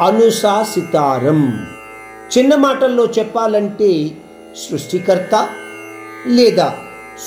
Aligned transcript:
అనుశాసితారం. 0.00 1.66
చిన్న 2.38 2.54
మాటల్లో 2.54 3.06
చెప్పాలంటే 3.06 4.10
సృష్టికర్త 4.70 5.48
లేదా 6.26 6.74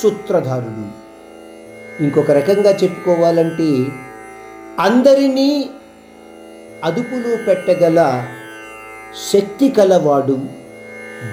సూత్రధారుడు. 0.04 1.02
ఇంకొక 2.04 2.32
రకంగా 2.32 2.72
చెప్పుకోవాలంటే 2.72 3.92
అందరినీ 4.80 5.70
అదుపులో 6.84 7.36
పెట్టగల 7.36 8.28
శక్తి 9.16 9.70
కలవాడు 9.70 10.40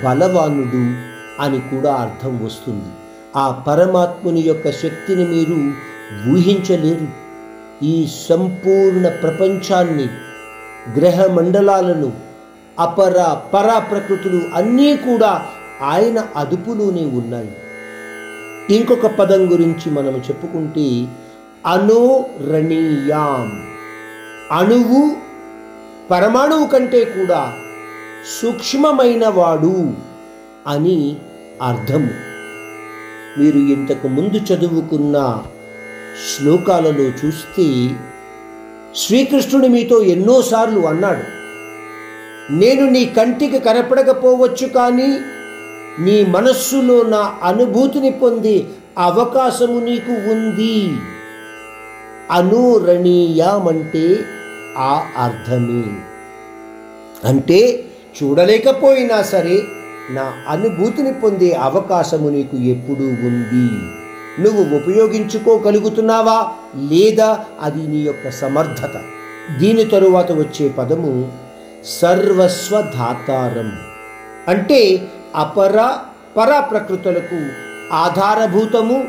బలవానుడు 0.05 0.95
అని 1.43 1.61
కూడా 1.61 1.95
అర్థం 1.95 2.45
వస్తుంది. 2.45 2.84
ఆ 3.37 3.50
పరమాత్ముని 3.50 4.41
యొక్క 4.41 4.71
శక్తిని 4.71 5.28
మీరు 5.28 5.72
ఊహించలేరు. 6.31 7.09
ఈ 7.84 8.09
సంపూర్ణ 8.28 9.09
ప్రపంచాన్ని 9.09 10.09
గ్రహ 11.00 11.27
మండలాలను 11.27 12.12
అపర 12.81 13.37
పర 13.55 13.83
ప్రకృతులు 13.91 14.41
అన్నీ 14.55 14.97
కూడా 14.97 15.43
ఆయన 15.83 16.25
అదుపులోనే 16.37 17.05
ఉన్నాయి. 17.05 17.50
ఇంకొక 18.77 19.06
పదం 19.06 19.53
గురించి 19.53 19.91
మనం 19.91 20.09
చెప్పుకుంటే 20.09 21.09
అనోరణీయాం. 21.67 23.62
అణువు 24.53 25.17
పరమాణువు 26.11 26.67
కంటే 26.67 27.05
కూడా 27.05 27.53
సూక్ష్మమైన 28.27 29.29
వాడు 29.29 29.95
అని 30.67 31.17
అర్థము 31.62 32.11
మీరు 33.39 33.59
ఇంతకు 33.59 34.09
ముందు 34.09 34.53
చదువుకున్న 34.53 35.43
శ్లోకాలలో 36.37 37.05
చూస్తే 37.05 37.97
శ్రీకృష్ణుడు 38.97 39.67
మీతో 39.67 40.03
ఎన్నోసార్లు 40.03 40.81
అన్నాడు 40.81 41.39
నేను 42.53 42.91
నీ 42.91 43.05
కంటికి 43.05 43.59
కనపడకపోవచ్చు 43.59 44.67
కానీ 44.67 45.19
నీ 46.05 46.25
మనస్సులో 46.25 47.03
నా 47.03 47.35
అనుభూతిని 47.43 48.11
పొందే 48.11 48.65
అవకాశము 48.99 49.81
నీకు 49.81 50.12
ఉంది. 50.12 50.97
అనురణీయమంటే 52.31 54.25
ఆ 54.79 55.09
అర్థమే. 55.17 56.00
అంటే 57.29 57.85
చూడలేకపోయినా 58.23 59.23
సరే 59.23 59.62
నా 60.11 60.33
అనుభూతిని 60.49 61.12
పొందే 61.12 61.53
అవకాశము 61.53 62.29
నీకు 62.29 62.56
ఎప్పుడూ 62.56 63.05
ఉంది. 63.05 63.95
నువ్వు 64.43 64.77
ఉపయోగించుకోగలుగుతున్నావా 64.77 66.49
లేదా 66.77 67.45
అది 67.62 67.87
నీ 67.87 67.97
యొక్క 67.97 68.31
సమర్థత? 68.31 69.01
దీని 69.59 69.84
తరువాత 69.84 70.33
వచ్చే 70.33 70.69
పదము 70.69 71.33
సర్వస్వధాతారం. 71.84 73.73
అంటే 74.49 75.09
అపర 75.37 75.97
పర 76.37 76.61
ప్రకృతులకు 76.71 77.47
ఆధారభూతము 77.95 79.09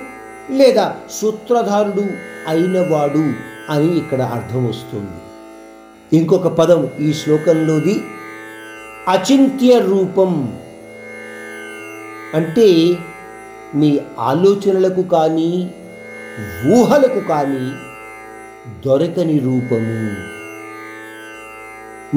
లేదా 0.51 0.95
సూత్రధారుడు 1.21 2.05
అయినవాడు 2.47 3.33
అని 3.69 3.97
ఇక్కడ 3.97 4.21
అర్థం 4.21 4.67
వస్తుంది. 4.67 5.21
ఇంకొక 6.17 6.47
పదం 6.47 6.89
ఈ 6.99 7.13
శ్లోకంలోది 7.13 8.03
అచింత్య 9.09 9.79
రూపం 9.79 10.31
అంటే 12.35 12.97
మీ 13.75 13.99
ఆలోచనలకు 14.19 15.01
కానీ 15.01 15.71
ఊహలకు 16.75 17.19
కానీ 17.19 17.71
దొరకని 18.85 19.39
రూపము. 19.39 20.01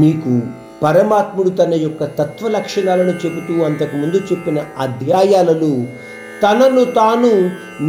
మీకు 0.01 0.43
పరమాత్ముడు 0.83 1.51
తన 1.51 1.75
యొక్క 1.75 2.05
తత్వ 2.05 2.49
లక్షణాలను 2.49 3.27
చెబుతూ 3.27 3.63
అంతకుముందు 3.63 4.17
చెప్పిన 4.17 4.67
అధ్యాయాలలో 4.79 5.73
తనను 6.43 6.85
తాను 6.85 7.33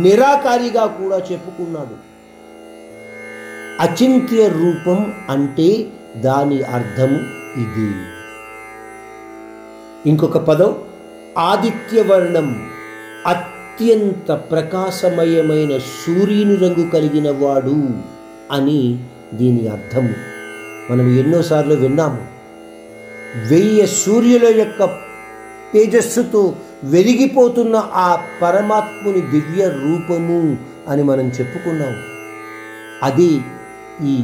నిరాకారిగా 0.02 0.85
కూడా 0.85 1.18
చెప్పుకున్నాడు. 1.18 1.96
అచింత్య 3.80 4.47
రూపం 4.47 5.14
అంటే 5.30 5.70
దాని 6.18 6.64
అర్థం 6.64 7.14
ఇది. 7.58 7.91
ఇంకొక 10.06 10.38
పదం 10.38 10.75
ఆదిత్యవర్ణం 11.38 12.69
అత్యంత 13.28 14.31
ప్రకాశమయమైన 14.31 15.78
సూర్యుని 15.78 16.56
రంగు 16.56 16.90
కలిగిన 16.90 17.31
వాడు 17.31 17.90
అని 18.52 19.03
దీని 19.34 19.68
అర్థము 19.68 20.14
మనం 20.91 21.19
ఎన్నోసార్లు 21.19 21.75
విన్నాము. 21.75 22.28
వెయ్యి 23.47 23.88
సూర్యుల 23.88 24.59
యొక్క 24.59 24.85
తేజస్సుతో 25.73 26.56
వెలిగిపోతున్న 26.84 27.76
ఆ 27.94 28.23
పరమాత్ముని 28.41 29.22
దివ్య 29.22 29.70
రూపము 29.70 30.58
అని 30.88 31.03
మనం 31.03 31.28
చెప్పుకున్నాం 31.28 31.96
అది 33.03 33.41
ఈ 34.03 34.23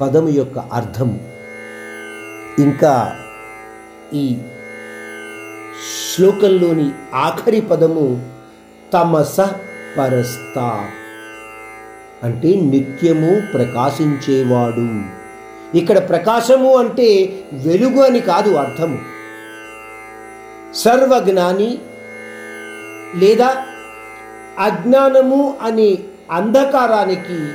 పదము 0.00 0.28
యొక్క 0.28 0.58
అర్థం. 0.58 1.20
ఇంకా 2.58 3.16
ఈ 4.14 4.38
శ్లోకంలోని 5.82 6.90
ఆఖరి 7.14 7.60
పదము 7.60 8.30
తమస 8.92 9.40
పరస్తా. 9.98 10.90
అంటే 12.22 12.60
నిత్యము 12.60 13.42
ప్రకాశించేవాడు. 13.52 15.02
ఇక్కడ 15.78 16.08
ప్రకాశము 16.08 16.76
అంటే 16.76 17.40
వెలుగు 17.52 18.02
అని 18.02 18.20
కాదు 18.20 18.54
అర్థము. 18.54 18.98
సర్వజ్ఞాని 20.74 21.78
లేదా 23.16 23.66
అజ్ఞానము 24.58 25.54
అనే 25.62 25.98
అంధకారానికి 26.30 27.48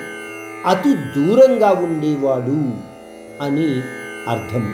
అతి 0.66 0.94
దూరంగా 0.94 1.70
ఉండేవాడు 1.70 2.72
అని 3.44 3.82
అర్థం 4.30 4.74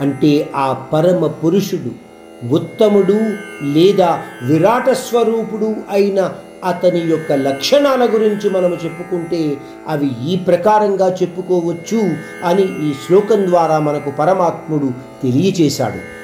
అంటే 0.00 0.50
ఆ 0.56 0.72
పరమ 0.72 1.26
పురుషుడు 1.26 2.07
ఉత్తముడు 2.44 3.18
లేదా 3.62 4.22
విరాట 4.42 4.90
స్వరూపుడు 4.90 5.76
అయిన 5.90 6.32
అతని 6.64 7.00
యొక్క 7.00 7.32
లక్షణాల 7.32 8.04
గురించి 8.04 8.50
మనము 8.50 8.78
చెప్పుకుంటే 8.84 9.56
అవి 9.88 10.10
ఈ 10.26 10.36
ప్రకారంగా 10.36 11.14
చెప్పుకోవచ్చు 11.22 12.10
అని 12.44 12.62
ఈ 12.62 12.92
శ్లోకం 13.06 13.46
ద్వారా 13.46 13.78
మనకు 13.78 14.10
పరమాత్ముడు 14.10 14.92
తెలియచేశాడు. 15.22 16.17